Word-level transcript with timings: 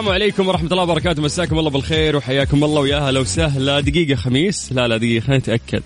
السلام 0.00 0.14
عليكم 0.14 0.48
ورحمة 0.48 0.70
الله 0.70 0.82
وبركاته. 0.82 1.22
مساكم 1.22 1.58
الله 1.58 1.70
بالخير 1.70 2.16
وحياكم 2.16 2.64
الله 2.64 2.80
ويا 2.80 2.98
هلا 2.98 3.20
وسهلا. 3.20 3.80
دقيقة 3.80 4.14
خميس؟ 4.14 4.72
لا 4.72 4.88
لا 4.88 4.96
دقيقة 4.96 5.22
خلينا 5.22 5.38
نتأكد. 5.38 5.82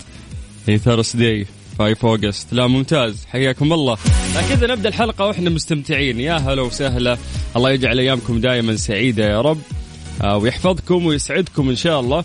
هي 0.69 0.79
Thursday 0.79 1.47
5 1.79 2.05
August 2.05 2.53
لا 2.53 2.67
ممتاز. 2.67 3.27
حياكم 3.27 3.73
الله. 3.73 3.99
كذا 4.49 4.67
نبدأ 4.67 4.89
الحلقة 4.89 5.27
وإحنا 5.27 5.51
مستمتعين. 5.51 6.21
يا 6.21 6.37
هلا 6.37 6.63
وسهلا. 6.63 7.19
الله 7.57 7.71
يجعل 7.71 7.99
أيامكم 7.99 8.41
دائما 8.41 8.77
سعيدة 8.77 9.31
يا 9.31 9.41
رب. 9.41 9.61
آه، 10.23 10.37
ويحفظكم 10.37 11.07
ويسعدكم 11.07 11.69
إن 11.69 11.77
شاء 11.77 12.01
الله. 12.01 12.25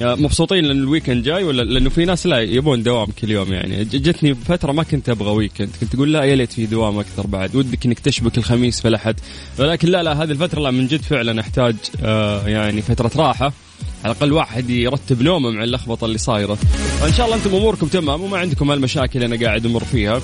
مبسوطين 0.00 0.64
لأن 0.64 0.78
ال 0.78 0.84
weekend 0.84 1.24
جاي 1.24 1.44
ولا 1.44 1.62
لأنه 1.62 1.90
في 1.90 2.04
ناس 2.04 2.26
لا 2.26 2.40
يبون 2.40 2.82
دوام 2.82 3.06
كل 3.20 3.30
يوم 3.30 3.52
يعني. 3.52 3.84
جتني 3.84 4.34
فترة 4.34 4.72
ما 4.72 4.82
كنت 4.82 5.08
أبغى 5.08 5.30
weekend. 5.30 5.70
كنت 5.80 5.94
أقول 5.94 6.12
لا 6.12 6.24
يا 6.24 6.34
ليت 6.36 6.52
في 6.52 6.66
دوام 6.66 6.98
أكثر 6.98 7.26
بعد. 7.26 7.56
ودك 7.56 7.86
إنك 7.86 7.98
تشبك 7.98 8.38
الخميس 8.38 8.80
في 8.80 8.88
الاحد 8.88 9.20
ولكن 9.58 9.88
لا 9.88 10.02
لا 10.02 10.22
هذه 10.22 10.30
الفترة 10.30 10.60
لا 10.60 10.70
من 10.70 10.86
جد 10.86 11.02
فعلا 11.02 11.40
أحتاج 11.40 11.76
آه 12.02 12.48
يعني 12.48 12.82
فترة 12.82 13.10
راحة. 13.16 13.52
على 14.04 14.12
الأقل 14.12 14.32
واحد 14.32 14.70
يرتب 14.70 15.22
نومه 15.22 15.50
مع 15.50 15.64
اللخبطة 15.64 16.04
اللي 16.04 16.18
صايرة. 16.18 16.54
فإن 17.00 17.12
شاء 17.12 17.26
الله 17.26 17.36
أنتم 17.36 17.54
أموركم 17.54 17.86
تمام 17.86 18.20
وما 18.20 18.38
عندكم 18.38 18.70
هالمشاكل 18.70 19.22
أنا 19.22 19.46
قاعد 19.46 19.66
أمر 19.66 19.84
فيها. 19.84 20.20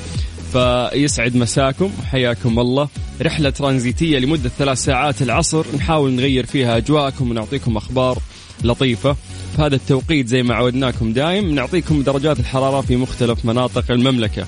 فيسعد 0.53 1.37
مساكم. 1.37 1.91
وحياكم 2.01 2.59
الله. 2.59 2.89
رحلة 3.23 3.51
ترانزيتية 3.51 4.19
لمدة 4.19 4.51
ثلاث 4.59 4.79
ساعات 4.79 5.23
العصر. 5.23 5.65
نحاول 5.77 6.11
نغير 6.11 6.47
فيها 6.47 6.77
أجواءكم 6.77 7.31
ونعطيكم 7.31 7.77
أخبار 7.77 8.19
لطيفة. 8.65 9.17
في 9.57 9.63
هذا 9.63 9.75
التوقيت 9.75 10.27
زي 10.27 10.43
ما 10.43 10.55
عودناكم 10.55 11.13
دايم. 11.13 11.55
نعطيكم 11.55 12.03
درجات 12.03 12.41
الحرارة 12.41 12.81
في 12.81 12.97
مختلف 12.97 13.45
مناطق 13.45 13.91
المملكة. 13.91 14.47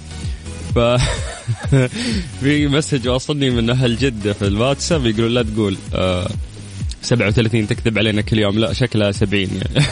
ف 0.74 0.78
في 2.42 2.66
مسج 2.68 3.08
واصلني 3.08 3.50
من 3.50 3.70
أهل 3.70 3.96
جدة 3.96 4.32
في 4.32 4.46
الواتساب 4.46 5.06
يقولون 5.06 5.30
لا 5.34 5.42
تقول 5.42 5.76
آه 5.94 6.28
37 7.02 7.66
تكذب 7.68 7.98
علينا 7.98 8.22
كل 8.22 8.38
يوم. 8.38 8.58
لا 8.58 8.72
شكلها 8.72 9.12
70 9.12 9.42
يعني. 9.42 9.86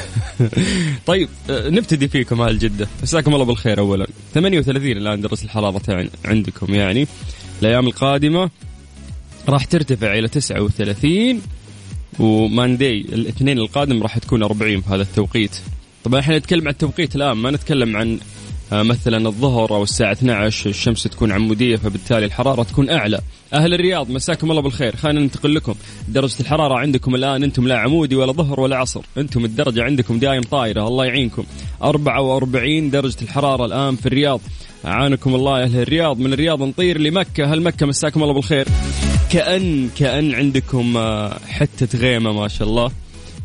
طيب 1.06 1.28
آه، 1.50 1.68
نبتدي 1.68 2.08
فيكم 2.08 2.40
أهل 2.40 2.58
جدة. 2.58 2.88
مساكم 3.02 3.34
الله 3.34 3.44
بالخير 3.44 3.78
اولا. 3.78 4.06
38 4.34 4.90
الآن 4.96 5.20
درجه 5.20 5.44
الحرارة 5.44 5.82
عن- 5.88 6.10
عندكم 6.24 6.74
يعني. 6.74 7.06
الأيام 7.62 7.86
القادمة 7.86 8.50
راح 9.48 9.64
ترتفع 9.64 10.18
إلى 10.18 10.28
39 10.28 11.40
وماندي 12.20 13.00
الاثنين 13.00 13.58
القادم 13.58 14.02
راح 14.02 14.18
تكون 14.18 14.42
40 14.42 14.80
في 14.80 14.94
هذا 14.94 15.02
التوقيت. 15.02 15.56
طبعا 16.04 16.20
إحنا 16.20 16.38
نتكلم 16.38 16.60
عن 16.68 16.72
التوقيت 16.72 17.16
الآن 17.16 17.32
ما 17.36 17.50
نتكلم 17.50 17.96
عن 17.96 18.18
مثلا 18.72 19.28
الظهر 19.28 19.70
أو 19.70 19.82
الساعة 19.82 20.12
12 20.12 20.70
الشمس 20.70 21.02
تكون 21.02 21.32
عمودية 21.32 21.76
فبالتالي 21.76 22.26
الحرارة 22.26 22.62
تكون 22.62 22.90
أعلى. 22.90 23.20
أهل 23.54 23.74
الرياض 23.74 24.10
مساكم 24.10 24.50
الله 24.50 24.62
بالخير. 24.62 24.96
خلينا 24.96 25.20
ننتقل 25.20 25.54
لكم. 25.54 25.74
درجة 26.08 26.40
الحرارة 26.40 26.78
عندكم 26.78 27.14
الآن 27.14 27.42
أنتم 27.42 27.68
لا 27.68 27.78
عمودي 27.78 28.16
ولا 28.16 28.32
ظهر 28.32 28.60
ولا 28.60 28.76
عصر. 28.76 29.00
أنتم 29.18 29.44
الدرجة 29.44 29.82
عندكم 29.82 30.18
دايم 30.18 30.42
طايرة 30.42 30.88
الله 30.88 31.04
يعينكم. 31.04 31.44
44 31.82 32.90
درجة 32.90 33.16
الحرارة 33.22 33.64
الآن 33.64 33.96
في 33.96 34.06
الرياض. 34.06 34.40
أعانكم 34.84 35.34
الله 35.34 35.62
أهل 35.62 35.76
الرياض. 35.76 36.18
من 36.18 36.32
الرياض 36.32 36.62
نطير 36.62 36.98
لمكة. 36.98 37.54
هل 37.54 37.62
مكة 37.62 37.86
مساكم 37.86 38.22
الله 38.22 38.34
بالخير. 38.34 38.68
كأن 39.32 39.88
كأن 39.98 40.34
عندكم 40.34 40.96
آه، 40.96 41.38
حتة 41.48 41.98
غيمة 41.98 42.32
ما 42.32 42.48
شاء 42.48 42.68
الله. 42.68 42.90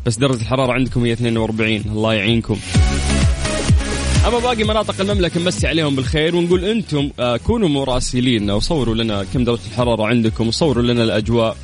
بس 0.06 0.18
درجة 0.18 0.40
الحرارة 0.40 0.72
عندكم 0.72 1.04
هي 1.04 1.12
42 1.12 1.82
الله 1.86 2.14
يعينكم. 2.14 2.56
أما 4.26 4.38
باقي 4.38 4.64
مناطق 4.64 5.00
المملكة 5.00 5.40
نمسي 5.40 5.66
عليهم 5.66 5.96
بالخير 5.96 6.36
ونقول 6.36 6.64
أنتم 6.64 7.10
آه، 7.20 7.36
كونوا 7.36 7.68
مراسلين 7.68 8.50
وصوروا 8.50 8.94
لنا 8.94 9.24
كم 9.24 9.44
درجه 9.44 9.60
الحرارة 9.70 10.06
عندكم 10.06 10.48
وصوروا 10.48 10.82
لنا 10.82 11.04
الأجواء. 11.04 11.56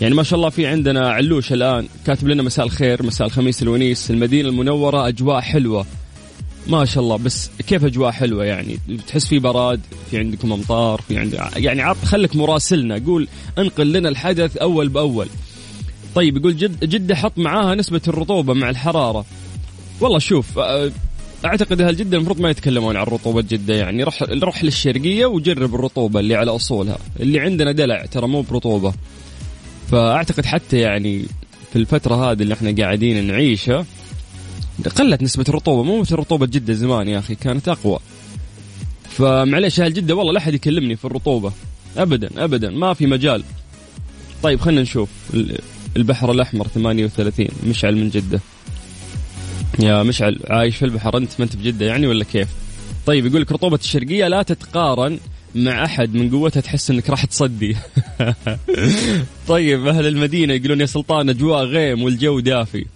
يعني 0.00 0.14
ما 0.14 0.22
شاء 0.22 0.36
الله 0.36 0.50
في 0.50 0.66
عندنا 0.66 1.10
علوش 1.10 1.52
الآن 1.52 1.88
كاتب 2.06 2.28
لنا 2.28 2.42
مساء 2.42 2.66
الخير 2.66 3.02
مساء 3.02 3.26
الخميس 3.26 3.62
الونيس 3.62 4.10
المدينة 4.10 4.48
المنورة 4.48 5.08
أجواء 5.08 5.40
حلوة. 5.40 5.86
ما 6.66 6.84
شاء 6.84 7.04
الله 7.04 7.16
بس 7.16 7.50
كيف 7.66 7.84
أجواء 7.84 8.10
حلوة 8.10 8.44
يعني؟ 8.44 8.78
تحس 9.08 9.26
في 9.26 9.38
براد 9.38 9.80
في 10.10 10.18
عندكم 10.18 10.52
أمطار 10.52 11.00
في 11.08 11.18
عند 11.18 11.40
يعني 11.56 11.82
عط 11.82 12.04
خليك 12.04 12.36
مراسلنا 12.36 13.02
قول 13.06 13.28
انقل 13.58 13.92
لنا 13.92 14.08
الحدث 14.08 14.56
أول 14.56 14.88
بأول. 14.88 15.28
طيب 16.14 16.36
يقول 16.36 16.56
جد 16.56 16.84
جدة 16.84 17.14
حط 17.14 17.38
معاها 17.38 17.74
نسبة 17.74 18.02
الرطوبة 18.08 18.54
مع 18.54 18.70
الحرارة. 18.70 19.24
والله 20.00 20.18
شوف 20.18 20.58
آه، 20.58 20.90
أعتقد 21.44 21.80
أهل 21.80 21.96
جدة 21.96 22.16
المفروض 22.16 22.40
ما 22.40 22.50
يتكلمون 22.50 22.96
عن 22.96 23.04
رطوبة 23.06 23.42
جدة 23.42 23.74
يعني. 23.74 24.02
روح 24.02 24.22
روح 24.22 24.64
للشرقية 24.64 25.26
وجرب 25.26 25.74
الرطوبة 25.74 26.20
اللي 26.20 26.34
على 26.34 26.50
أصولها. 26.50 26.98
اللي 27.20 27.40
عندنا 27.40 27.72
دلع 27.72 28.04
ترى 28.06 28.26
مو 28.28 28.40
برطوبة. 28.42 28.94
فأعتقد 29.90 30.44
حتى 30.46 30.78
يعني 30.78 31.24
في 31.72 31.78
الفترة 31.78 32.14
هذه 32.32 32.42
اللي 32.42 32.54
إحنا 32.54 32.74
قاعدين 32.78 33.26
نعيشها 33.26 33.86
قلت 34.98 35.22
نسبة 35.22 35.44
الرطوبة 35.48 35.82
مو 35.82 36.00
مثل 36.00 36.14
رطوبة 36.14 36.46
جدة 36.46 36.72
زمان 36.74 37.08
يا 37.08 37.18
أخي 37.18 37.34
كانت 37.34 37.68
أقوى. 37.68 37.98
فمعليش 39.10 39.80
أهل 39.80 39.92
جدة 39.92 40.14
والله 40.14 40.32
لا 40.32 40.38
أحد 40.38 40.54
يكلمني 40.54 40.96
في 40.96 41.04
الرطوبة. 41.04 41.52
ابدا 41.96 42.44
ابدا 42.44 42.70
ما 42.70 42.94
في 42.94 43.06
مجال. 43.06 43.42
طيب 44.42 44.60
خلينا 44.60 44.82
نشوف 44.82 45.08
ال- 45.34 45.58
البحر 45.96 46.30
الأحمر 46.32 46.66
38 46.66 47.48
مشعل 47.66 47.96
من 47.96 48.08
جدة. 48.10 48.40
يا 49.78 50.02
مشعل 50.02 50.40
عايش 50.50 50.76
في 50.76 50.84
البحر 50.84 51.16
أنت 51.16 51.30
ما 51.38 51.44
أنت 51.44 51.56
بجدة 51.56 51.86
يعني 51.86 52.06
ولا 52.06 52.24
كيف؟ 52.24 52.48
طيب 53.06 53.26
يقول 53.26 53.42
لك 53.42 53.52
رطوبة 53.52 53.76
الشرقية 53.76 54.28
لا 54.28 54.42
تتقارن 54.42 55.18
مع 55.54 55.84
أحد 55.84 56.14
من 56.14 56.30
قوتها 56.30 56.60
تحس 56.60 56.90
إنك 56.90 57.10
راح 57.10 57.24
تصدي. 57.24 57.76
طيب 59.48 59.86
أهل 59.86 60.06
المدينة 60.06 60.54
يقولون 60.54 60.80
يا 60.80 60.86
سلطان 60.86 61.28
أجواء 61.28 61.64
غيم 61.64 62.02
والجو 62.02 62.40
دافي. 62.40 62.86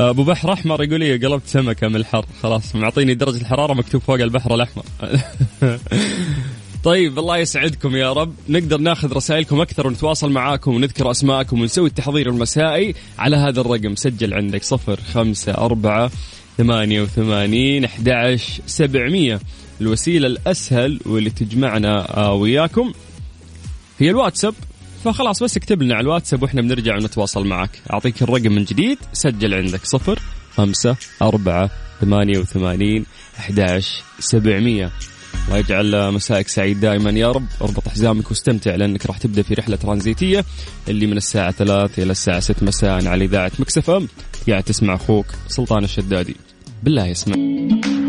أبو 0.00 0.24
بحر 0.24 0.52
أحمر 0.52 0.82
يقول 0.84 1.00
لي 1.00 1.16
قلبت 1.16 1.46
سمكة 1.46 1.88
من 1.88 1.96
الحر 1.96 2.26
خلاص 2.42 2.76
معطيني 2.76 3.14
درجة 3.14 3.40
الحرارة 3.40 3.74
مكتوب 3.74 4.02
فوق 4.02 4.20
البحر 4.20 4.54
الأحمر. 4.54 4.84
طيب 6.84 7.18
الله 7.18 7.38
يسعدكم 7.38 7.96
يا 7.96 8.12
رب. 8.12 8.34
نقدر 8.48 8.78
ناخذ 8.78 9.12
رسائلكم 9.12 9.60
أكثر 9.60 9.86
ونتواصل 9.86 10.32
معاكم 10.32 10.74
ونذكر 10.74 11.10
أسماءكم 11.10 11.60
ونسوي 11.60 11.88
التحضير 11.88 12.28
المسائي 12.28 12.94
على 13.18 13.36
هذا 13.36 13.60
الرقم. 13.60 13.94
سجل 13.94 14.34
عندك 14.34 14.62
صفر 14.62 15.00
خمسة 15.00 15.52
أربعة 15.52 16.10
ثمانية 16.58 17.02
وثمانين 17.02 17.84
أحد 17.84 18.38
سبعمية. 18.66 19.40
الوسيلة 19.80 20.26
الأسهل 20.26 21.00
واللي 21.06 21.30
تجمعنا 21.30 22.16
آه، 22.16 22.32
وياكم. 22.32 22.92
هي 23.98 24.10
الواتساب. 24.10 24.54
فخلاص 25.04 25.42
بس 25.42 25.56
اكتب 25.56 25.82
لنا 25.82 25.94
على 25.94 26.02
الواتساب 26.02 26.42
وإحنا 26.42 26.62
بنرجع 26.62 26.96
ونتواصل 26.96 27.46
معك 27.46 27.70
أعطيك 27.92 28.22
الرقم 28.22 28.52
من 28.52 28.64
جديد. 28.64 28.98
سجل 29.12 29.54
عندك 29.54 29.84
صفر 29.84 30.18
خمسة 30.54 30.96
أربعة 31.22 31.70
ثمانية 32.00 32.38
وثمانين 32.38 33.06
أحد 33.38 33.82
سبعمية. 34.18 34.90
ويجعل 35.52 36.12
مسائك 36.12 36.48
سعيد 36.48 36.80
دائما 36.80 37.10
يا 37.10 37.32
رب. 37.32 37.46
اربط 37.62 37.88
حزامك 37.88 38.30
واستمتع 38.30 38.74
لأنك 38.74 39.06
راح 39.06 39.18
تبدأ 39.18 39.42
في 39.42 39.54
رحلة 39.54 39.76
ترانزيتية 39.76 40.44
اللي 40.88 41.06
من 41.06 41.16
الساعة 41.16 41.50
3 41.50 42.02
إلى 42.02 42.12
الساعة 42.12 42.40
6 42.40 42.66
مساء 42.66 43.06
على 43.06 43.24
إذاعة 43.24 43.52
مكسفه 43.58 44.06
قاعد 44.48 44.62
تسمع 44.62 44.94
أخوك 44.94 45.26
سلطان 45.48 45.84
الشدادي. 45.84 46.36
بالله 46.82 47.06
يسمع. 47.06 47.99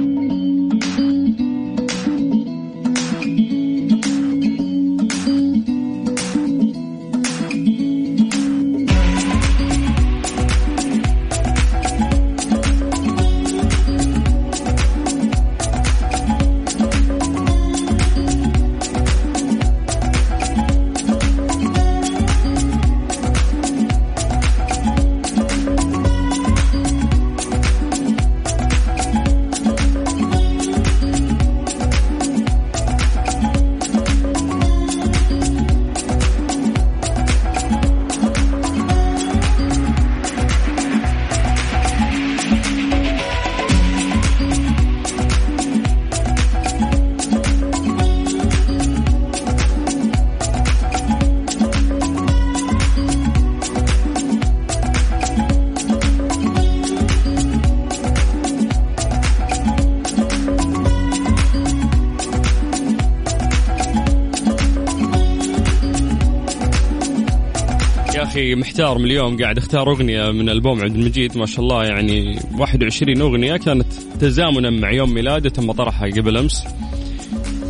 أخي 68.32 68.56
محتار 68.56 68.98
من 68.98 69.06
اليوم 69.06 69.42
قاعد 69.42 69.58
أختار 69.58 69.92
أغنية 69.92 70.32
من 70.32 70.50
ألبوم 70.50 70.82
عبد 70.82 70.96
المجيد 70.96 71.38
ما 71.38 71.46
شاء 71.46 71.60
الله 71.60 71.84
يعني 71.84 72.40
21 72.60 73.22
أغنية. 73.22 73.58
كانت 73.58 73.94
تزامنا 74.20 74.70
مع 74.70 74.92
يوم 74.92 75.14
ميلاده 75.14 75.50
تم 75.50 75.72
طرحها 75.72 76.10
قبل 76.10 76.38
أمس. 76.38 76.64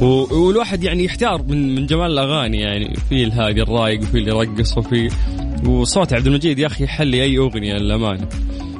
والواحد 0.01 0.83
يعني 0.83 1.03
يحتار 1.03 1.43
من 1.47 1.75
من 1.75 1.85
جمال 1.85 2.11
الأغاني 2.11 2.59
يعني 2.59 2.95
في 3.09 3.23
الهادي 3.23 3.61
الرايق 3.61 4.01
وفي 4.01 4.17
اللي 4.17 4.29
يرقص 4.29 4.77
وفي 4.77 5.09
وصوت 5.65 6.13
عبد 6.13 6.27
المجيد 6.27 6.59
يا 6.59 6.67
أخي 6.67 6.83
يحلي 6.83 7.23
أي 7.23 7.37
أغنية 7.37 7.73
للأمانة. 7.73 8.27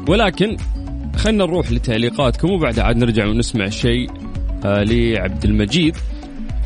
ولكن 0.08 0.58
خلينا 1.16 1.46
نروح 1.46 1.72
لتعليقاتكم 1.72 2.52
وبعدها 2.52 2.84
عاد 2.84 2.98
نرجع 2.98 3.28
ونسمع 3.28 3.70
شيء 3.70 4.10
آه 4.66 4.84
لعبد 4.84 5.46
المجيد. 5.46 5.96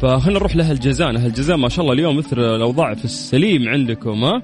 فخلينا 0.01 0.39
نروح 0.39 0.55
لهالجزان 0.55 1.17
هالجزان 1.17 1.59
ما 1.59 1.69
شاء 1.69 1.81
الله 1.81 1.93
اليوم 1.93 2.17
مثل 2.17 2.39
الأوضاع 2.39 2.93
في 2.93 3.05
السليم 3.05 3.69
عندكم 3.69 4.23
ها؟ 4.23 4.41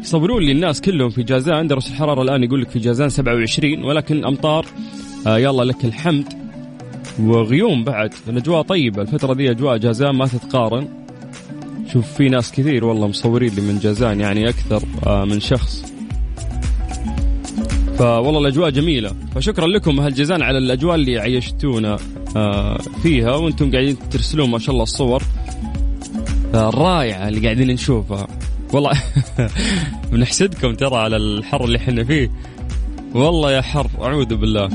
يصورون 0.00 0.42
لي 0.42 0.52
الناس 0.52 0.80
كلهم 0.80 1.10
في 1.10 1.22
جازان. 1.22 1.66
درجة 1.66 1.88
الحرارة 1.88 2.22
الآن 2.22 2.44
يقول 2.44 2.62
لك 2.62 2.70
في 2.70 2.78
جازان 2.78 3.08
27 3.08 3.84
ولكن 3.84 4.24
أمطار 4.24 4.66
آه 5.26 5.38
يلا 5.38 5.62
لك 5.62 5.84
الحمد 5.84 6.24
وغيوم 7.20 7.84
بعد. 7.84 8.14
الأجواء 8.28 8.62
طيبة. 8.62 9.02
الفترة 9.02 9.34
دي 9.34 9.50
أجواء 9.50 9.76
جازان 9.76 10.10
ما 10.10 10.26
تتقارن. 10.26 10.88
شوف 11.92 12.12
في 12.12 12.28
ناس 12.28 12.52
كثير 12.52 12.84
والله 12.84 13.08
مصورين 13.08 13.54
لي 13.54 13.60
من 13.60 13.78
جازان 13.78 14.20
يعني 14.20 14.48
أكثر 14.48 14.82
آه 15.06 15.24
من 15.24 15.40
شخص. 15.40 15.92
فوالله 17.98 18.40
الأجواء 18.40 18.70
جميلة. 18.70 19.12
فشكرا 19.34 19.66
لكم 19.66 20.00
هالجزان 20.00 20.42
على 20.42 20.58
الأجواء 20.58 20.94
اللي 20.94 21.18
عيشتونا 21.18 21.96
آه 22.36 22.78
فيها. 23.02 23.30
وأنتم 23.36 23.70
قاعدين 23.70 23.96
ترسلون 24.10 24.50
ما 24.50 24.58
شاء 24.58 24.70
الله 24.72 24.82
الصور. 24.82 25.22
الرائعة 26.54 27.28
اللي 27.28 27.40
قاعدين 27.40 27.66
نشوفها. 27.66 28.26
والله 28.72 29.02
بنحسدكم 30.12 30.74
ترى 30.74 30.96
على 30.96 31.16
الحر 31.16 31.64
اللي 31.64 31.78
إحنا 31.78 32.04
فيه. 32.04 32.30
والله 33.14 33.52
يا 33.52 33.60
حر 33.62 33.90
أعوذ 34.02 34.36
بالله. 34.36 34.68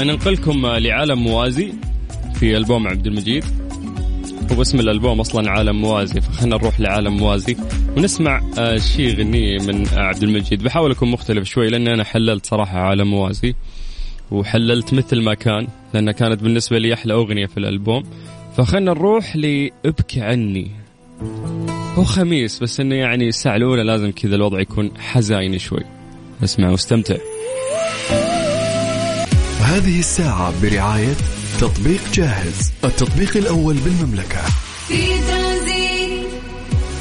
ننقلكم 0.00 0.66
لعالم 0.66 1.18
موازي 1.18 1.72
في 2.34 2.56
ألبوم 2.56 2.88
عبد 2.88 3.06
المجيد. 3.06 3.44
هو 4.52 4.62
اسم 4.62 4.80
الألبوم 4.80 5.20
أصلا 5.20 5.50
عالم 5.50 5.80
موازي 5.80 6.20
فخلنا 6.20 6.56
نروح 6.56 6.80
لعالم 6.80 7.16
موازي 7.16 7.56
ونسمع 7.96 8.42
آه، 8.58 8.78
شيء 8.78 9.08
يغنيه 9.08 9.58
من 9.58 9.86
عبد 9.92 10.22
المجيد. 10.22 10.62
بحاول 10.62 10.90
أكون 10.90 11.10
مختلف 11.10 11.44
شوي 11.44 11.68
لأن 11.68 11.88
أنا 11.88 12.04
حللت 12.04 12.46
صراحة 12.46 12.78
عالم 12.78 13.10
موازي 13.10 13.54
وحللت 14.30 14.94
مثل 14.94 15.22
ما 15.22 15.34
كان 15.34 15.68
لأنها 15.94 16.12
كانت 16.12 16.42
بالنسبة 16.42 16.78
لي 16.78 16.94
أحلى 16.94 17.14
أغنية 17.14 17.46
في 17.46 17.56
الألبوم. 17.56 18.02
فخلنا 18.56 18.92
نروح 18.92 19.36
لابكي 19.36 20.20
عني. 20.20 20.70
هو 21.94 22.04
خميس 22.04 22.62
بس 22.62 22.80
إنه 22.80 22.94
يعني 22.94 23.28
الساعة 23.28 23.56
الأولى 23.56 23.82
لازم 23.84 24.12
كذا 24.12 24.36
الوضع 24.36 24.60
يكون 24.60 24.90
حزين 24.98 25.58
شوي. 25.58 25.84
أسمع 26.44 26.70
واستمتع. 26.70 27.16
هذه 29.72 29.98
الساعة 29.98 30.52
برعاية 30.62 31.14
تطبيق 31.60 32.00
جاهز 32.12 32.72
التطبيق 32.84 33.36
الأول 33.36 33.74
بالمملكة. 33.74 34.42
في 34.88 35.06
ترانزيت. 35.28 36.28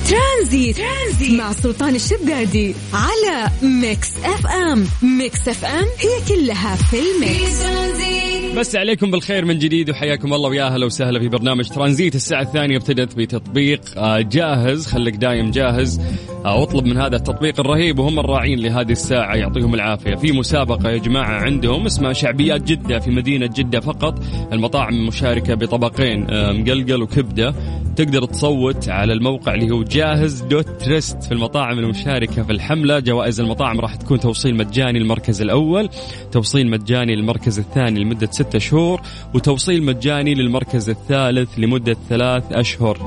ترانزيت, 0.09 0.77
ترانزيت. 0.77 1.39
مع 1.39 1.53
سلطان 1.53 1.95
الشدادي 1.95 2.75
على 2.93 3.51
Mix 3.61 4.07
FM. 4.23 4.87
Mix 5.01 5.47
FM 5.47 5.85
هي 5.99 6.35
كلها 6.35 6.75
في 6.75 6.83
في 6.91 6.99
ال 6.99 7.14
mix 7.14 7.59
ترانزيت. 7.59 8.30
مسي 8.55 8.77
عليكم 8.77 9.11
بالخير 9.11 9.45
من 9.45 9.59
جديد 9.59 9.89
وحياكم 9.89 10.33
الله 10.33 10.49
ويا 10.49 10.63
أهلا 10.63 10.85
وسهلا 10.85 11.19
في 11.19 11.27
برنامج 11.27 11.69
ترانزيت. 11.69 12.15
الساعة 12.15 12.41
الثانية 12.41 12.77
ابتدت 12.77 13.17
بتطبيق 13.17 13.81
آه، 13.97 14.21
جاهز 14.21 14.87
خليك 14.87 15.15
دايم 15.15 15.51
جاهز. 15.51 16.01
آه، 16.45 16.59
واطلب 16.59 16.85
من 16.85 16.97
هذا 16.97 17.15
التطبيق 17.15 17.59
الرهيب 17.59 17.99
وهم 17.99 18.19
الراعين 18.19 18.59
لهذه 18.59 18.91
الساعة 18.91 19.35
يعطيهم 19.35 19.73
العافية. 19.73 20.15
في 20.15 20.31
مسابقة 20.31 20.89
يا 20.89 20.97
جماعة 20.97 21.41
عندهم 21.41 21.85
اسمها 21.85 22.13
شعبيات 22.13 22.63
جدة 22.63 22.99
في 22.99 23.11
مدينة 23.11 23.49
جدة 23.55 23.79
فقط. 23.79 24.23
المطاعم 24.53 25.07
مشاركة 25.07 25.53
بطبقين 25.53 26.31
آه، 26.31 26.51
مقلقل 26.51 27.01
وكبدة. 27.01 27.53
تقدر 27.95 28.25
تصوت 28.25 28.89
على 28.89 29.13
الموقع 29.13 29.53
اللي 29.53 29.71
هو 29.71 29.83
جاهز 29.83 30.41
دوت 30.41 30.67
تريست 30.67 31.23
في 31.23 31.31
المطاعم 31.31 31.79
المشاركة 31.79 32.43
في 32.43 32.51
الحملة. 32.51 32.99
جوائز 32.99 33.39
المطاعم 33.39 33.79
راح 33.79 33.95
تكون 33.95 34.19
توصيل 34.19 34.55
مجاني 34.57 34.99
للمركز 34.99 35.41
الأول 35.41 35.89
توصيل 36.31 36.69
مجاني 36.69 37.15
للمركز 37.15 37.59
الثاني 37.59 37.99
لمدة 37.99 38.29
ستة 38.43 38.59
شهور 38.59 39.01
وتوصيل 39.33 39.83
مجاني 39.83 40.33
للمركز 40.33 40.89
الثالث 40.89 41.49
لمدة 41.59 41.97
ثلاث 42.09 42.43
أشهر. 42.51 42.97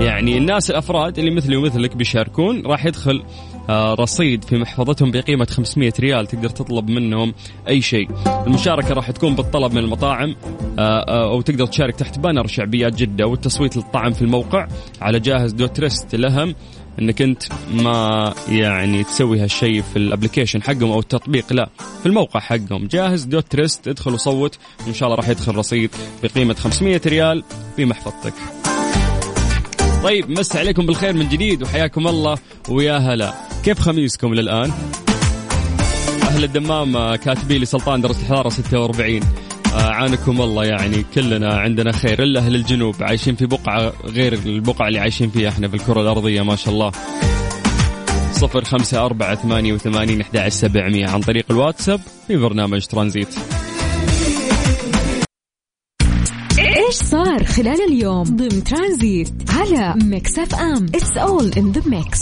يعني 0.00 0.38
الناس 0.38 0.70
الأفراد 0.70 1.18
اللي 1.18 1.30
مثلي 1.30 1.56
ومثلك 1.56 1.96
بيشاركون 1.96 2.66
راح 2.66 2.86
يدخل 2.86 3.22
آه، 3.68 3.94
رصيد 3.94 4.44
في 4.44 4.56
محفظتهم 4.56 5.10
بقيمة 5.10 5.46
500 5.50 5.92
ريال 6.00 6.26
تقدر 6.26 6.48
تطلب 6.48 6.90
منهم 6.90 7.34
أي 7.68 7.80
شيء. 7.80 8.08
المشاركة 8.46 8.94
راح 8.94 9.10
تكون 9.10 9.34
بالطلب 9.34 9.72
من 9.72 9.78
المطاعم 9.78 10.36
آه، 10.78 10.82
آه، 10.82 11.30
أو 11.30 11.40
تقدر 11.40 11.66
تشارك 11.66 11.96
تحت 11.96 12.18
banner 12.18 12.46
شعبيات 12.46 12.94
جدة 12.94 13.26
والتصويت 13.26 13.76
للمطعم 13.76 14.12
في 14.12 14.22
الموقع 14.22 14.68
على 15.00 15.20
جاهز 15.20 15.52
dot 15.52 15.76
trust 15.76 16.14
الأهم 16.14 16.54
إنك 16.98 17.22
أنت 17.22 17.42
ما 17.72 18.34
يعني 18.48 19.04
تسوي 19.04 19.40
هالشيء 19.40 19.82
في 19.82 19.96
ال 19.96 20.01
application 20.01 20.62
حقهم 20.62 20.90
أو 20.92 20.98
التطبيق 20.98 21.52
لا. 21.52 21.68
في 22.00 22.06
الموقع 22.06 22.40
حقهم. 22.40 22.86
جاهز 22.86 23.24
dot 23.24 23.46
trust 23.50 23.88
ادخل 23.88 24.14
وصوت 24.14 24.58
وان 24.86 24.94
شاء 24.94 25.06
الله 25.08 25.16
راح 25.16 25.28
يدخل 25.28 25.56
رصيد 25.56 25.90
بقيمة 26.22 26.54
500 26.54 27.00
ريال 27.06 27.44
في 27.76 27.84
محفظتك. 27.84 28.34
طيب 30.02 30.30
مسا 30.30 30.58
عليكم 30.58 30.86
بالخير 30.86 31.12
من 31.12 31.28
جديد 31.28 31.62
وحياكم 31.62 32.08
الله 32.08 32.38
ويا 32.68 32.98
هلا. 32.98 33.34
كيف 33.64 33.80
خميسكم 33.80 34.34
للآن؟ 34.34 34.72
أهل 36.22 36.44
الدمام 36.44 36.96
آه، 36.96 37.16
كاتبين 37.16 37.60
لي 37.60 37.66
سلطان 37.66 38.00
درجة 38.00 38.20
الحرارة 38.20 38.48
46 38.48 39.20
آه، 39.22 39.47
عانكم 39.72 40.40
الله 40.40 40.64
يعني 40.64 41.04
كلنا 41.14 41.54
عندنا 41.54 41.92
خير. 41.92 42.22
إلا 42.22 42.40
أهل 42.40 42.54
الجنوب 42.54 42.94
عايشين 43.00 43.36
في 43.36 43.46
بقعة 43.46 43.92
غير 44.04 44.32
البقعة 44.32 44.88
اللي 44.88 44.98
عايشين 44.98 45.30
فيها 45.30 45.48
إحنا 45.48 45.68
في 45.68 45.74
الكرة 45.74 46.00
الأرضية 46.00 46.42
ما 46.42 46.56
شاء 46.56 46.74
الله. 46.74 46.92
صفر 48.32 48.64
خمسة 48.64 49.04
أربعة 49.04 49.34
ثمانية 49.34 49.72
وثمانين 49.72 50.20
أحد 50.20 50.48
سبعمية. 50.48 51.08
عن 51.08 51.20
طريق 51.20 51.44
الواتساب 51.50 52.00
في 52.26 52.36
برنامج 52.36 52.86
ترانزيت. 52.86 53.34
إيش 56.58 56.94
صار 56.94 57.44
خلال 57.44 57.80
اليوم 57.88 58.22
ضمن 58.22 58.64
ترانزيت 58.64 59.32
على 59.50 59.94
Mix 60.04 60.38
FM؟ 60.38 60.86
it's 60.94 61.16
all 61.16 61.52
in 61.56 61.72
the 61.72 61.82
mix 61.86 62.20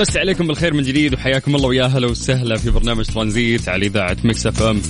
مسي 0.00 0.18
عليكم 0.18 0.46
بالخير 0.46 0.74
من 0.74 0.82
جديد 0.82 1.14
وحياكم 1.14 1.54
الله 1.54 1.68
ويا 1.68 1.84
هلا 1.84 2.06
وسهلا 2.06 2.56
في 2.56 2.70
برنامج 2.70 3.04
ترانزيت 3.04 3.68
على 3.68 3.86
إذاعة 3.86 4.16
Mix 4.24 4.46
FM. 4.46 4.80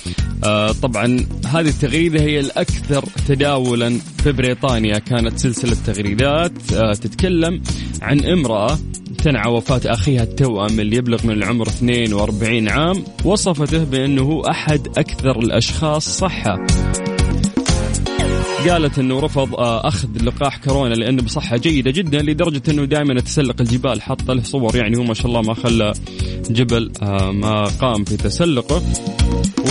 آه 0.44 0.72
طبعا 0.72 1.26
هذه 1.46 1.68
التغريدة 1.68 2.20
هي 2.20 2.40
الأكثر 2.40 3.04
تداولا 3.28 3.98
في 4.24 4.32
بريطانيا 4.32 4.98
كانت 4.98 5.38
سلسلة 5.38 5.76
تغريدات 5.86 6.52
آه 6.72 6.92
تتكلم 6.92 7.62
عن 8.02 8.24
امرأة 8.24 8.78
تنعى 9.24 9.50
وفاة 9.52 9.80
أخيها 9.92 10.22
التوأم 10.22 10.80
اللي 10.80 10.96
يبلغ 10.96 11.26
من 11.26 11.32
العمر 11.32 11.66
42 11.66 12.68
عام 12.68 13.04
وصفته 13.24 13.84
بأنه 13.84 14.42
أحد 14.50 14.88
أكثر 14.98 15.38
الأشخاص 15.38 16.18
صحة 16.18 16.66
قالت 18.70 18.98
إنه 18.98 19.20
رفض 19.20 19.54
آه، 19.54 19.88
أخذ 19.88 20.08
لقاح 20.22 20.56
كورونا 20.56 20.94
لأنه 20.94 21.22
بصحة 21.22 21.56
جيدة 21.56 21.90
جدا 21.90 22.22
لدرجة 22.22 22.62
إنه 22.68 22.84
دائما 22.84 23.12
يتسلق 23.14 23.60
الجبال 23.60 24.02
حط 24.02 24.30
له 24.30 24.42
صور 24.42 24.76
يعني 24.76 24.98
هو 24.98 25.02
ما 25.02 25.14
شاء 25.14 25.26
الله 25.26 25.40
ما 25.42 25.54
خلى 25.54 25.92
جبل 26.50 26.92
آه، 27.02 27.32
ما 27.32 27.64
قام 27.64 28.04
في 28.04 28.16
تسلقه. 28.16 28.82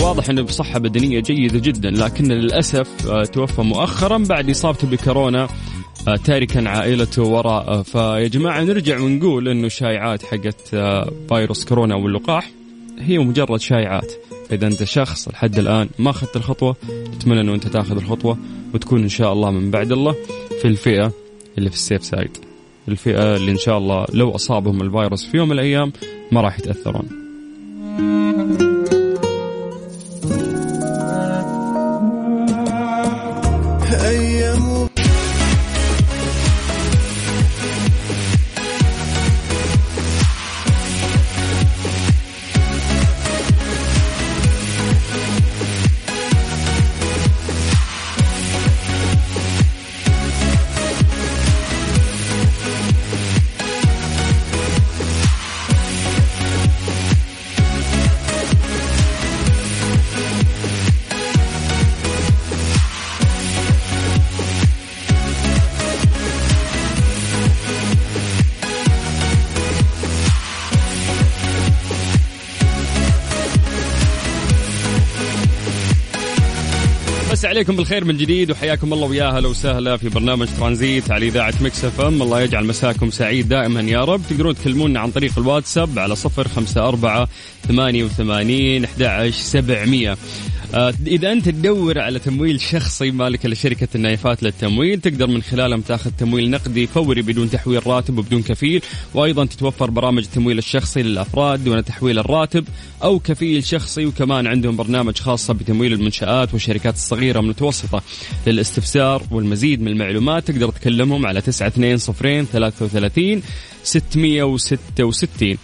واضح 0.02 0.28
إنه 0.28 0.42
بصحة 0.42 0.78
بدنية 0.78 1.20
جيدة 1.20 1.58
جدا 1.58 1.90
لكن 1.90 2.24
للأسف 2.24 3.10
آه، 3.10 3.24
توفى 3.24 3.62
مؤخرا 3.62 4.18
بعد 4.18 4.50
إصابته 4.50 4.86
بكورونا 4.86 5.48
تاركا 6.24 6.68
عائلته 6.68 7.22
وراء. 7.22 7.82
فيا 7.82 8.28
جماعة 8.28 8.62
نرجع 8.62 9.00
ونقول 9.00 9.48
إنه 9.48 9.66
الشائعات 9.66 10.22
حقت 10.22 10.76
فيروس 11.28 11.64
كورونا 11.64 11.94
واللقاح 11.94 12.50
هي 12.98 13.18
مجرد 13.18 13.60
شائعات. 13.60 14.12
إذا 14.52 14.66
أنت 14.66 14.84
شخص 14.84 15.28
لحد 15.28 15.58
الآن 15.58 15.88
ما 15.98 16.10
أخذت 16.10 16.36
الخطوة 16.36 16.76
اتمنى 17.16 17.40
إنه 17.40 17.54
أنت 17.54 17.66
تأخذ 17.66 17.96
الخطوة 17.96 18.38
وتكون 18.74 19.02
إن 19.02 19.08
شاء 19.08 19.32
الله 19.32 19.50
من 19.50 19.70
بعد 19.70 19.92
الله 19.92 20.14
في 20.60 20.68
الفئة 20.68 21.12
اللي 21.58 21.70
في 21.70 21.76
السيف 21.76 22.04
سايد. 22.04 22.36
الفئة 22.88 23.36
اللي 23.36 23.52
إن 23.52 23.56
شاء 23.56 23.78
الله 23.78 24.06
لو 24.12 24.30
أصابهم 24.30 24.82
الفيروس 24.82 25.26
في 25.26 25.36
يوم 25.36 25.48
من 25.48 25.54
الأيام 25.54 25.92
ما 26.32 26.40
راح 26.40 26.58
يتأثرون. 26.58 27.08
عليكم 77.52 77.76
بالخير 77.76 78.04
من 78.04 78.16
جديد 78.16 78.50
وحياكم 78.50 78.92
الله 78.92 79.06
ويا 79.06 79.36
أهلا 79.36 79.48
وسهلا 79.48 79.96
في 79.96 80.08
برنامج 80.08 80.48
ترانزيت 80.58 81.10
على 81.10 81.26
إذاعة 81.28 81.54
Mix 81.60 81.84
FM. 81.84 82.22
الله 82.22 82.40
يجعل 82.40 82.64
مساكم 82.66 83.10
سعيد 83.10 83.48
دائما 83.48 83.80
يا 83.80 84.04
رب. 84.04 84.20
تقدرون 84.30 84.54
تكلمونا 84.54 85.00
عن 85.00 85.10
طريق 85.10 85.38
الواتساب 85.38 85.98
على 85.98 86.14
054 86.38 87.26
88 87.68 88.84
11700 88.84 90.16
إذا 91.06 91.32
أنت 91.32 91.48
تدور 91.48 91.98
على 91.98 92.18
تمويل 92.18 92.60
شخصي 92.60 93.10
مالك 93.10 93.46
إلا 93.46 93.53
شركة 93.53 93.88
النايفات 93.94 94.42
للتمويل 94.42 95.00
تقدر 95.00 95.26
من 95.26 95.42
خلالهم 95.42 95.80
تاخذ 95.80 96.10
تمويل 96.10 96.50
نقدي 96.50 96.86
فوري 96.86 97.22
بدون 97.22 97.50
تحويل 97.50 97.86
راتب 97.86 98.18
وبدون 98.18 98.42
كفيل 98.42 98.82
وأيضا 99.14 99.44
تتوفر 99.44 99.90
برامج 99.90 100.22
التمويل 100.24 100.58
الشخصي 100.58 101.02
للأفراد 101.02 101.64
دون 101.64 101.84
تحويل 101.84 102.18
الراتب 102.18 102.64
أو 103.02 103.18
كفيل 103.18 103.64
شخصي 103.64 104.06
وكمان 104.06 104.46
عندهم 104.46 104.76
برنامج 104.76 105.18
خاصة 105.18 105.54
بتمويل 105.54 105.92
المنشآت 105.92 106.52
والشركات 106.52 106.94
الصغيرة 106.94 107.38
والمتوسطة 107.38 108.02
للاستفسار 108.46 109.22
والمزيد 109.30 109.80
من 109.82 109.88
المعلومات 109.88 110.50
تقدر 110.50 110.70
تكلمهم 110.70 111.26
على 111.26 111.40
9200 111.40 112.44
33 112.44 113.42
666 113.84 115.58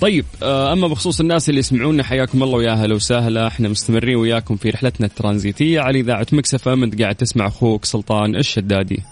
طيب 0.00 0.24
آه، 0.42 0.72
أما 0.72 0.88
بخصوص 0.88 1.20
الناس 1.20 1.48
اللي 1.48 1.58
يسمعونا 1.58 2.02
حياكم 2.02 2.42
الله 2.42 2.56
ويا 2.58 2.72
أهلا 2.72 2.94
وسهلا. 2.94 3.46
إحنا 3.46 3.68
مستمرين 3.68 4.16
وياكم 4.16 4.56
في 4.56 4.70
رحلتنا 4.70 5.06
الترانزيتية. 5.06 5.80
على 5.80 6.00
اذاعه 6.00 6.26
مكسف 6.32 6.68
أنت 6.68 7.02
قاعد 7.02 7.14
تسمع 7.14 7.46
أخوك 7.46 7.84
سلطان 7.84 8.36
الشدادي. 8.36 9.02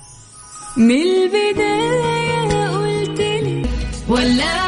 من 0.77 0.91
البداية 0.91 2.69
قلت 2.69 3.21
لي 3.21 3.63
ولا 4.09 4.68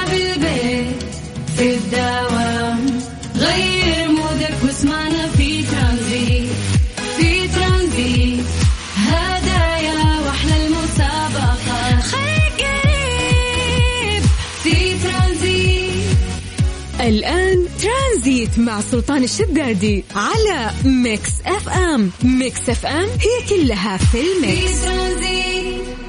الآن 17.01 17.67
ترانزيت 17.83 18.59
مع 18.59 18.81
سلطان 18.81 19.25
الشدادي 19.25 20.05
على 20.15 20.71
Mix 20.85 21.31
FM. 21.47 22.11
Mix 22.23 22.69
FM 22.69 23.09
هي 23.09 23.49
كلها 23.49 23.97
في 23.97 24.19
ال 24.21 24.34
mix. 24.34 24.85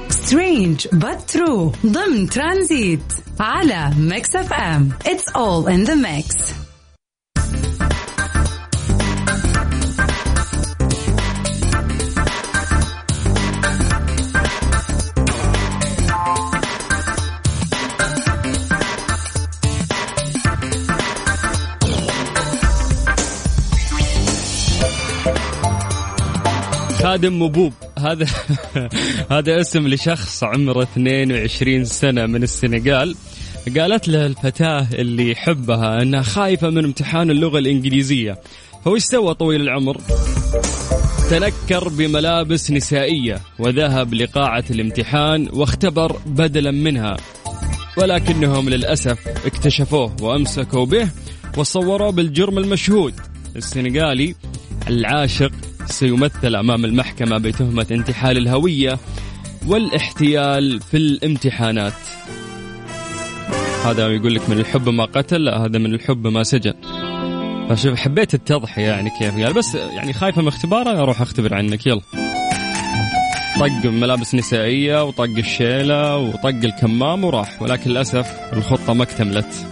سترينج 0.10 0.88
but 0.88 1.36
true. 1.38 1.86
ضمن 1.86 2.30
ترانزيت 2.30 3.14
على 3.40 3.92
ميكس 3.98 4.36
أف 4.36 4.54
أم. 4.54 4.90
It's 5.06 5.34
all 5.36 5.68
in 5.68 5.86
the 5.90 5.96
mix. 5.96 6.61
خادم 27.02 27.42
مبوب. 27.42 27.74
هذا 28.00 28.26
هذا 29.36 29.62
اسم 29.62 29.88
لشخص 29.88 30.44
عمره 30.44 30.84
22 30.84 31.86
سنة 31.86 32.26
من 32.26 32.44
السنغال. 32.44 33.16
قالت 33.78 34.08
له 34.08 34.26
الفتاة 34.26 34.88
اللي 34.94 35.32
يحبها 35.32 36.02
أنها 36.02 36.22
خايفة 36.22 36.70
من 36.70 36.86
امتحان 36.86 37.32
اللغة 37.32 37.60
الإنجليزية. 37.60 38.38
فوش 38.86 39.02
سوى 39.02 39.34
طويل 39.34 39.62
العمر؟ 39.62 40.02
تنكر 41.30 41.90
بملابس 41.90 42.72
نسائية 42.72 43.42
وذهب 43.60 44.14
لقاعة 44.14 44.64
الامتحان 44.72 45.50
واختبر 45.54 46.18
بدلا 46.26 46.72
منها. 46.72 47.18
ولكنهم 47.98 48.70
للأسف 48.70 49.28
اكتشفوه 49.46 50.16
وأمسكوا 50.22 50.86
به 50.86 51.10
وصوروه 51.58 52.10
بالجرم 52.10 52.58
المشهود. 52.58 53.14
السنغالي 53.56 54.36
العاشق 54.88 55.52
سيمثل 55.86 56.56
أمام 56.56 56.86
المحكمة 56.86 57.38
بتهمة 57.38 57.88
انتحال 57.92 58.38
الهوية 58.38 59.00
والاحتيال 59.68 60.80
في 60.80 60.98
الامتحانات. 60.98 61.94
هذا 63.86 64.08
يقول 64.08 64.36
لك 64.36 64.50
من 64.50 64.60
الحب 64.60 64.90
ما 64.90 65.06
قتل 65.06 65.44
لا 65.44 65.66
هذا 65.66 65.80
من 65.80 65.94
الحب 65.94 66.28
ما 66.28 66.44
سجن. 66.44 66.74
فشوف 67.70 68.00
حبيت 68.00 68.34
التضحية 68.34 68.88
يعني 68.88 69.10
كيف 69.20 69.36
قال 69.36 69.54
بس 69.54 69.76
يعني 69.76 70.14
خايفة 70.14 70.42
من 70.42 70.48
اختباره 70.48 71.02
أروح 71.02 71.22
أختبر 71.22 71.54
عنك 71.54 71.88
يلا. 71.88 72.02
طق 73.60 73.86
ملابس 73.86 74.36
نسائية 74.36 75.04
وطق 75.04 75.38
الشيلة 75.38 76.18
وطق 76.18 76.46
الكمام 76.46 77.24
وراح 77.24 77.62
ولكن 77.62 77.92
للأسف 77.92 78.32
الخطة 78.54 78.94
ما 78.94 79.04
اكتملت. 79.04 79.68